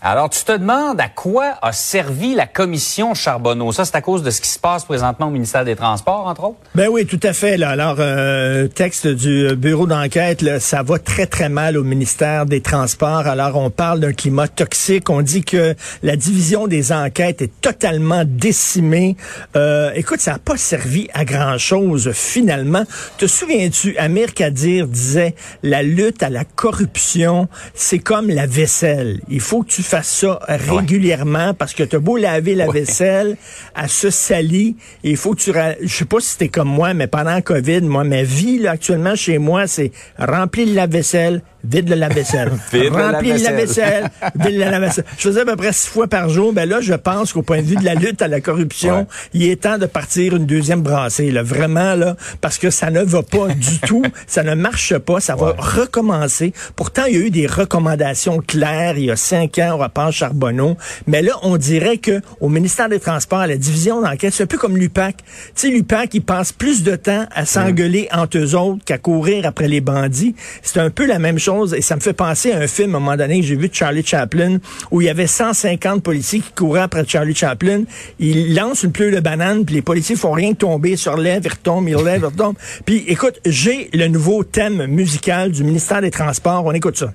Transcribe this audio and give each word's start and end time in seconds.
Alors, 0.00 0.30
tu 0.30 0.44
te 0.44 0.52
demandes 0.52 1.00
à 1.00 1.08
quoi 1.08 1.54
a 1.60 1.72
servi 1.72 2.36
la 2.36 2.46
commission 2.46 3.14
Charbonneau? 3.14 3.72
Ça, 3.72 3.84
c'est 3.84 3.96
à 3.96 4.00
cause 4.00 4.22
de 4.22 4.30
ce 4.30 4.40
qui 4.40 4.48
se 4.48 4.58
passe 4.60 4.84
présentement 4.84 5.26
au 5.26 5.30
ministère 5.30 5.64
des 5.64 5.74
Transports, 5.74 6.28
entre 6.28 6.44
autres? 6.44 6.58
Ben 6.76 6.88
oui, 6.88 7.04
tout 7.04 7.18
à 7.24 7.32
fait. 7.32 7.60
Alors, 7.60 7.96
euh, 7.98 8.68
texte 8.68 9.08
du 9.08 9.56
bureau 9.56 9.88
d'enquête, 9.88 10.60
ça 10.60 10.84
va 10.84 11.00
très, 11.00 11.26
très 11.26 11.48
mal 11.48 11.76
au 11.76 11.82
ministère 11.82 12.46
des 12.46 12.60
Transports. 12.60 13.26
Alors, 13.26 13.56
on 13.56 13.70
parle 13.70 13.98
d'un 13.98 14.12
climat 14.12 14.46
toxique. 14.46 15.10
On 15.10 15.20
dit 15.20 15.42
que 15.42 15.74
la 16.04 16.14
division 16.14 16.68
des 16.68 16.92
enquêtes 16.92 17.42
est 17.42 17.60
totalement 17.60 18.22
décimée. 18.24 19.16
Euh, 19.56 19.90
écoute, 19.96 20.20
ça 20.20 20.34
n'a 20.34 20.38
pas 20.38 20.56
servi 20.56 21.08
à 21.12 21.24
grand-chose, 21.24 22.12
finalement. 22.12 22.84
Te 23.16 23.26
souviens-tu, 23.26 23.96
Amir 23.98 24.32
Kadir 24.32 24.86
disait, 24.86 25.34
la 25.64 25.82
lutte 25.82 26.22
à 26.22 26.30
la 26.30 26.44
corruption, 26.44 27.48
c'est 27.74 27.98
comme 27.98 28.28
la 28.28 28.46
vaisselle. 28.46 29.20
Il 29.28 29.40
faut 29.40 29.64
que 29.64 29.70
tu 29.70 29.87
fasses 29.88 30.08
ça 30.08 30.38
régulièrement 30.48 31.54
parce 31.54 31.74
que 31.74 31.82
t'as 31.82 31.98
beau 31.98 32.16
laver 32.16 32.54
la 32.54 32.66
vaisselle, 32.66 33.36
elle 33.74 33.88
se 33.88 34.10
salit. 34.10 34.76
Il 35.02 35.16
faut 35.16 35.34
que 35.34 35.40
tu... 35.40 35.52
Je 35.82 35.88
sais 35.88 36.04
pas 36.04 36.20
si 36.20 36.30
c'était 36.30 36.48
comme 36.48 36.68
moi, 36.68 36.94
mais 36.94 37.06
pendant 37.06 37.30
la 37.30 37.42
COVID, 37.42 37.82
moi, 37.82 38.04
ma 38.04 38.22
vie, 38.22 38.58
là, 38.58 38.72
actuellement, 38.72 39.14
chez 39.14 39.38
moi, 39.38 39.66
c'est 39.66 39.92
remplir 40.18 40.68
la 40.74 40.86
vaisselle, 40.86 41.42
vide 41.64 41.88
le 41.88 41.96
lave-vaisselle. 41.96 42.48
Remplir 42.48 42.92
le 42.92 43.42
lave-vaisselle, 43.42 44.10
vide 44.34 44.54
le 44.54 44.70
lave-vaisselle. 44.70 45.04
Je 45.16 45.22
faisais 45.22 45.40
à 45.40 45.44
peu 45.44 45.56
près 45.56 45.72
six 45.72 45.88
fois 45.88 46.06
par 46.06 46.28
jour. 46.28 46.52
Ben 46.52 46.68
là, 46.68 46.80
je 46.80 46.94
pense 46.94 47.32
qu'au 47.32 47.42
point 47.42 47.58
de 47.62 47.66
vue 47.66 47.76
de 47.76 47.84
la 47.84 47.94
lutte 47.94 48.22
à 48.22 48.28
la 48.28 48.40
corruption, 48.40 49.06
il 49.34 49.44
est 49.44 49.62
temps 49.62 49.78
de 49.78 49.86
partir 49.86 50.36
une 50.36 50.46
deuxième 50.46 50.82
brassée. 50.82 51.30
Là, 51.30 51.42
vraiment, 51.42 51.94
là, 51.94 52.16
parce 52.40 52.58
que 52.58 52.70
ça 52.70 52.90
ne 52.90 53.02
va 53.02 53.22
pas 53.22 53.48
du 53.54 53.78
tout. 53.80 54.02
Ça 54.26 54.42
ne 54.42 54.54
marche 54.54 54.96
pas. 54.98 55.20
Ça 55.20 55.36
va 55.36 55.54
recommencer. 55.58 56.52
Pourtant, 56.76 57.04
il 57.06 57.14
y 57.14 57.16
a 57.16 57.20
eu 57.20 57.30
des 57.30 57.46
recommandations 57.46 58.38
claires 58.38 58.96
il 58.96 59.06
y 59.06 59.10
a 59.10 59.16
cinq 59.16 59.58
ans 59.58 59.74
au 59.74 59.78
rapport 59.78 60.12
Charbonneau. 60.12 60.76
Mais 61.06 61.22
là, 61.22 61.32
on 61.42 61.56
dirait 61.56 61.98
que 61.98 62.20
au 62.40 62.48
ministère 62.48 62.88
des 62.88 63.00
Transports, 63.00 63.40
à 63.40 63.46
la 63.46 63.56
division 63.56 64.00
d'enquête, 64.00 64.32
c'est 64.34 64.44
un 64.44 64.46
peu 64.46 64.58
comme 64.58 64.76
l'UPAC. 64.76 65.16
Tu 65.16 65.24
sais, 65.54 65.68
l'UPAC, 65.68 66.14
il 66.14 66.22
passe 66.22 66.52
plus 66.52 66.82
de 66.82 66.96
temps 66.96 67.26
à 67.34 67.44
s'engueuler 67.44 68.08
entre 68.12 68.38
eux 68.38 68.54
autres 68.54 68.84
qu'à 68.84 68.98
courir 68.98 69.46
après 69.46 69.68
les 69.68 69.80
bandits. 69.80 70.34
C'est 70.62 70.80
un 70.80 70.90
peu 70.90 71.06
la 71.06 71.18
même 71.18 71.38
chose 71.38 71.47
et 71.48 71.80
ça 71.80 71.96
me 71.96 72.00
fait 72.00 72.12
penser 72.12 72.52
à 72.52 72.58
un 72.58 72.66
film 72.66 72.94
à 72.94 72.98
un 72.98 73.00
moment 73.00 73.16
donné 73.16 73.40
que 73.40 73.46
j'ai 73.46 73.56
vu 73.56 73.68
de 73.68 73.74
Charlie 73.74 74.04
Chaplin 74.04 74.58
où 74.90 75.00
il 75.00 75.06
y 75.06 75.08
avait 75.08 75.26
150 75.26 76.02
policiers 76.02 76.40
qui 76.40 76.52
couraient 76.52 76.82
après 76.82 77.04
Charlie 77.06 77.34
Chaplin. 77.34 77.84
Il 78.18 78.54
lance 78.54 78.82
une 78.82 78.92
pleure 78.92 79.14
de 79.14 79.20
banane 79.20 79.64
puis 79.64 79.76
les 79.76 79.82
policiers 79.82 80.14
font 80.16 80.32
rien 80.32 80.52
que 80.52 80.58
tomber 80.58 80.96
sur 80.96 81.16
lèvres, 81.16 81.46
ils 81.46 81.50
retombent, 81.50 81.88
ils 81.88 81.96
lèvent, 81.96 82.20
ils 82.20 82.26
retombent. 82.26 82.56
Puis 82.84 83.04
écoute, 83.08 83.40
j'ai 83.46 83.88
le 83.94 84.08
nouveau 84.08 84.44
thème 84.44 84.86
musical 84.86 85.50
du 85.50 85.64
ministère 85.64 86.02
des 86.02 86.10
Transports. 86.10 86.64
On 86.66 86.72
écoute 86.72 86.98
ça. 86.98 87.14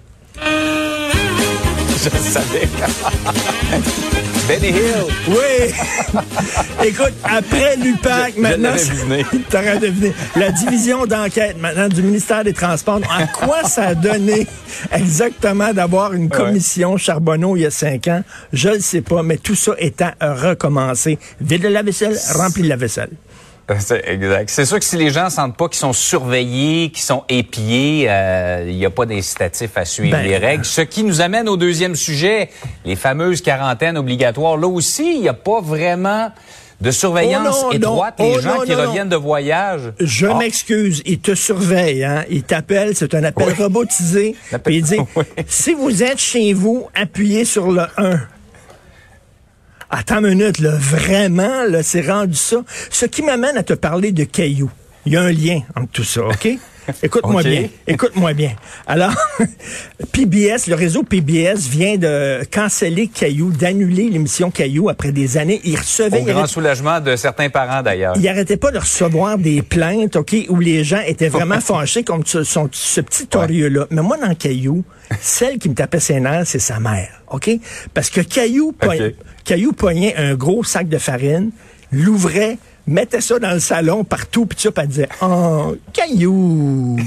Je 2.04 2.10
savais. 2.10 2.68
Benny 4.48 4.68
Hill. 4.68 5.06
Oui. 5.30 5.74
Écoute, 6.84 7.14
après 7.24 7.78
l'UPAC, 7.78 8.36
maintenant, 8.36 8.74
t'aurais 9.50 9.80
deviné. 9.80 10.14
La 10.36 10.52
division 10.52 11.06
d'enquête 11.06 11.56
maintenant 11.62 11.88
du 11.88 12.04
ministère 12.04 12.44
des 12.44 12.52
Transports. 12.52 13.00
À 13.10 13.28
quoi 13.28 13.64
ça 13.70 13.88
a 13.90 13.96
donné 13.96 14.48
exactement 14.92 15.72
d'avoir 15.72 16.12
une 16.12 16.28
commission 16.28 16.98
Charbonneau 16.98 17.56
il 17.56 17.62
y 17.62 17.66
a 17.66 17.72
cinq 17.72 18.10
ans? 18.10 18.22
Je 18.52 18.70
ne 18.70 18.80
sais 18.80 19.02
pas, 19.02 19.24
mais 19.24 19.38
tout 19.38 19.56
ça 19.56 19.72
étant 19.80 20.12
recommencé. 20.20 21.18
Vide 21.40 21.68
la 21.68 21.84
vaisselle, 21.84 22.18
rempli 22.36 22.68
la 22.68 22.76
vaisselle. 22.76 23.12
C'est 23.80 24.04
exact. 24.10 24.50
C'est 24.50 24.66
sûr 24.66 24.78
que 24.80 24.86
si 24.86 24.98
les 24.98 25.10
gens 25.10 25.30
sentent 25.30 25.56
pas 25.56 25.68
qu'ils 25.70 25.80
sont 25.80 25.94
surveillés, 25.94 26.90
qu'ils 26.90 27.04
sont 27.04 27.24
épiés, 27.30 28.06
euh, 28.10 28.66
il 28.68 28.76
n'y 28.76 28.86
a 28.86 28.90
pas 28.90 29.06
d'incitatif 29.06 29.72
à 29.76 29.86
suivre 29.86 30.12
Ben, 30.18 30.24
les 30.26 30.38
règles. 30.38 30.66
Ce 30.66 30.82
qui 30.82 31.04
nous 31.04 31.22
amène 31.22 31.48
au 31.48 31.56
deuxième 31.58 31.96
sujet, 31.96 32.50
les 32.86 32.96
fameuses 32.96 33.42
quarantaines 33.42 33.98
obligatoires. 33.98 34.58
Là 34.58 34.68
aussi, 34.68 35.16
il 35.16 35.22
n'y 35.22 35.30
a 35.30 35.34
pas 35.34 35.62
vraiment 35.62 36.32
de 36.82 36.92
surveillance 36.92 37.62
Oh 37.62 37.66
non, 37.68 37.72
étroite. 37.72 38.20
non. 38.20 38.26
Les 38.26 38.36
Oh 38.38 38.42
gens 38.42 38.56
non, 38.56 38.62
qui 38.66 38.74
reviennent 38.74 39.08
de 39.08 39.16
voyage. 39.16 39.94
Je 40.02 40.26
Ah, 40.28 40.34
m'excuse, 40.36 41.02
il 41.06 41.20
te 41.20 41.34
surveille, 41.34 42.04
hein. 42.04 42.26
Il 42.30 42.44
t'appelle, 42.44 42.94
c'est 42.98 43.14
un 43.14 43.24
appel 43.24 43.48
Oui. 43.48 43.54
robotisé. 43.64 44.36
Puis 44.66 44.78
il 44.78 44.84
dit, 44.84 44.98
Oui. 45.16 45.24
si 45.48 45.74
vous 45.74 46.04
êtes 46.04 46.20
chez 46.20 46.52
vous, 46.52 46.90
appuyez 46.94 47.46
sur 47.46 47.72
le 47.72 47.84
1. 47.96 48.20
Attends 49.96 50.24
une 50.26 50.30
minute, 50.40 50.58
là, 50.60 50.72
vraiment, 50.76 51.66
là, 51.70 51.84
c'est 51.84 52.02
rendu 52.02 52.36
ça. 52.36 52.64
Ce 52.90 53.06
qui 53.06 53.22
m'amène 53.22 53.58
à 53.58 53.64
te 53.64 53.74
parler 53.74 54.12
de 54.12 54.24
cailloux. 54.24 54.72
Il 55.06 55.14
y 55.14 55.18
a 55.18 55.22
un 55.22 55.32
lien 55.32 55.62
entre 55.76 55.92
tout 55.92 56.04
ça, 56.04 56.22
OK? 56.26 56.48
Écoute-moi 57.04 57.44
bien. 57.44 57.68
Écoute-moi 57.88 58.34
bien. 58.34 58.54
Alors, 58.88 59.14
PBS, 60.12 60.68
le 60.68 60.76
réseau 60.76 61.04
PBS 61.04 61.68
vient 61.70 61.98
de 61.98 62.44
canceller 62.52 63.08
Caillou, 63.08 63.52
d'annuler 63.52 64.10
l'émission 64.10 64.52
Caillou 64.52 64.90
après 64.90 65.12
des 65.12 65.38
années. 65.38 65.62
Il 65.64 65.78
recevait, 65.78 66.22
Au 66.22 66.24
grand 66.26 66.48
soulagement 66.48 67.00
de 67.00 67.16
certains 67.16 67.50
parents, 67.50 67.82
d'ailleurs. 67.84 68.16
il 68.18 68.28
arrêtait 68.28 68.58
pas 68.58 68.72
de 68.72 68.80
recevoir 68.80 69.38
des 69.38 69.62
plaintes, 69.62 70.16
OK, 70.16 70.36
où 70.50 70.60
les 70.60 70.84
gens 70.84 71.02
étaient 71.06 71.30
vraiment 71.30 71.60
fâchés 71.62 72.04
contre 72.04 72.28
ce, 72.30 72.44
son- 72.44 72.70
ce 72.72 73.00
petit 73.02 73.28
torieux-là. 73.28 73.88
Mais 73.92 74.02
moi, 74.02 74.18
dans 74.18 74.34
Caillou, 74.36 74.84
celle 75.22 75.60
qui 75.60 75.70
me 75.70 75.76
tapait 75.76 76.00
ses 76.02 76.20
nerfs, 76.20 76.48
c'est 76.48 76.60
sa 76.60 76.80
mère, 76.80 77.22
OK? 77.32 77.50
Parce 77.94 78.10
que 78.10 78.22
Caillou, 78.22 78.74
Caillou 79.44 79.74
pognait 79.74 80.16
un 80.16 80.36
gros 80.36 80.64
sac 80.64 80.88
de 80.88 80.98
farine, 80.98 81.52
l'ouvrait, 81.92 82.58
mettait 82.88 83.22
ça 83.22 83.40
dans 83.40 83.54
le 83.54 83.60
salon 83.60 84.04
partout, 84.04 84.46
puis 84.46 84.58
puis 84.58 84.72
elle 84.78 84.88
disait 84.88 85.10
«Oh, 85.22 85.76
Caillou!» 85.92 86.98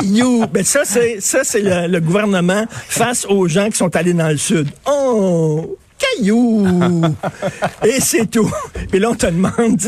Caillou! 0.00 0.46
Ben 0.46 0.64
ça, 0.64 0.80
c'est 0.84 1.20
ça, 1.20 1.44
c'est 1.44 1.60
le, 1.60 1.86
le 1.88 2.00
gouvernement 2.00 2.66
face 2.70 3.26
aux 3.26 3.46
gens 3.48 3.70
qui 3.70 3.76
sont 3.76 3.94
allés 3.96 4.12
dans 4.14 4.28
le 4.28 4.36
sud. 4.36 4.68
Oh! 4.86 5.76
Caillou! 5.98 6.66
Et 7.84 8.00
c'est 8.00 8.26
tout. 8.30 8.50
Puis 8.90 8.98
là, 8.98 9.10
on 9.10 9.14
te 9.14 9.26
demande, 9.26 9.80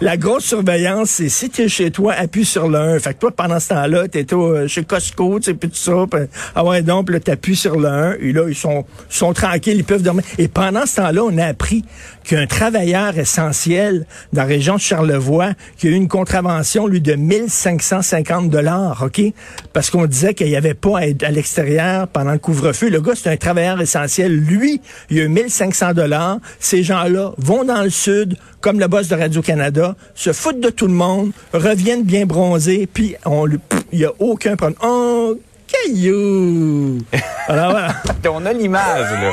la 0.00 0.16
grosse 0.16 0.44
surveillance, 0.44 1.10
c'est 1.10 1.28
si 1.28 1.50
tu 1.50 1.62
es 1.62 1.68
chez 1.68 1.90
toi, 1.90 2.14
appuie 2.14 2.44
sur 2.44 2.68
le 2.68 2.78
1. 2.78 2.98
Fait 2.98 3.14
que 3.14 3.20
toi, 3.20 3.30
pendant 3.30 3.60
ce 3.60 3.68
temps-là, 3.68 4.08
tu 4.08 4.18
es 4.18 4.68
chez 4.68 4.84
Costco, 4.84 5.38
tu 5.38 5.46
sais, 5.46 5.54
puis 5.54 5.68
tout 5.68 5.76
ça. 5.76 5.92
puis, 6.10 6.20
ah 6.54 6.64
ouais, 6.64 6.82
donc, 6.82 7.10
là, 7.10 7.20
t'appuies 7.20 7.56
sur 7.56 7.78
le 7.78 7.88
1. 7.88 8.12
Et 8.20 8.32
là, 8.32 8.48
ils 8.48 8.54
sont, 8.54 8.84
sont 9.08 9.32
tranquilles, 9.32 9.76
ils 9.76 9.84
peuvent 9.84 10.02
dormir. 10.02 10.24
Et 10.38 10.48
pendant 10.48 10.86
ce 10.86 10.96
temps-là, 10.96 11.22
on 11.24 11.38
a 11.38 11.46
appris 11.46 11.84
qu'un 12.24 12.46
travailleur 12.46 13.18
essentiel 13.18 14.06
dans 14.32 14.42
la 14.42 14.48
région 14.48 14.76
de 14.76 14.80
Charlevoix, 14.80 15.50
qui 15.78 15.88
a 15.88 15.90
eu 15.90 15.94
une 15.94 16.08
contravention, 16.08 16.86
lui, 16.86 17.00
de 17.00 17.14
1550 17.14 18.50
dollars, 18.50 19.02
OK? 19.04 19.22
Parce 19.72 19.90
qu'on 19.90 20.06
disait 20.06 20.34
qu'il 20.34 20.48
n'y 20.48 20.56
avait 20.56 20.74
pas 20.74 20.98
à 20.98 21.06
être 21.06 21.22
à 21.22 21.30
l'extérieur 21.30 22.08
pendant 22.08 22.32
le 22.32 22.38
couvre-feu. 22.38 22.88
Le 22.88 23.00
gars, 23.00 23.12
c'est 23.14 23.30
un 23.30 23.36
travailleur 23.36 23.80
essentiel. 23.80 24.34
Lui, 24.36 24.80
il 25.10 25.20
a 25.20 25.24
eu 25.24 25.28
1500 25.58 25.92
dollars. 25.94 26.38
Ces 26.60 26.82
gens-là 26.82 27.32
vont 27.38 27.64
dans 27.64 27.82
le 27.82 27.90
sud, 27.90 28.36
comme 28.60 28.80
le 28.80 28.86
boss 28.88 29.08
de 29.08 29.16
Radio-Canada, 29.16 29.94
se 30.14 30.32
foutent 30.32 30.60
de 30.60 30.70
tout 30.70 30.86
le 30.86 30.92
monde, 30.94 31.32
reviennent 31.52 32.04
bien 32.04 32.26
bronzés, 32.26 32.88
puis 32.92 33.14
on 33.24 33.44
lui- 33.46 33.58
il 33.92 33.98
n'y 34.00 34.04
a 34.04 34.12
aucun 34.18 34.56
problème. 34.56 34.78
Oh, 34.82 35.38
caillou! 35.66 36.98
Alors 37.48 37.70
voilà. 37.72 37.94
On 38.30 38.46
a 38.46 38.52
l'image, 38.52 39.10
là. 39.10 39.32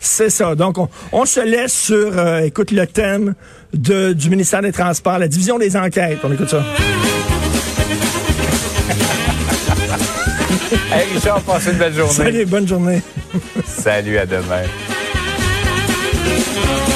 C'est 0.00 0.30
ça. 0.30 0.54
Donc, 0.54 0.78
on, 0.78 0.88
on 1.12 1.24
se 1.24 1.40
laisse 1.40 1.72
sur, 1.72 2.18
euh, 2.18 2.40
écoute, 2.40 2.70
le 2.72 2.86
thème 2.86 3.34
de, 3.72 4.12
du 4.12 4.28
ministère 4.30 4.62
des 4.62 4.72
Transports, 4.72 5.18
la 5.18 5.28
division 5.28 5.58
des 5.58 5.76
enquêtes. 5.76 6.18
On 6.24 6.32
écoute 6.32 6.50
ça. 6.50 6.62
Hey, 10.92 11.06
Richard, 11.14 11.40
passez 11.42 11.70
une 11.72 11.78
belle 11.78 11.94
journée. 11.94 12.12
Salut, 12.12 12.44
bonne 12.46 12.68
journée. 12.68 13.02
Salut, 13.66 14.16
à 14.18 14.26
demain. 14.26 14.62
Thank 16.26 16.88
you. 16.88 16.93